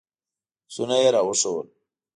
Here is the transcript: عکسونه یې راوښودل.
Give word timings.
عکسونه 0.65 0.95
یې 1.01 1.07
راوښودل. 1.13 1.67